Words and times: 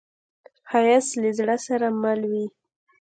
ښایست 0.69 1.11
له 1.21 1.29
زړه 1.37 1.57
سره 1.67 1.87
مل 2.01 2.21
وي 2.31 2.45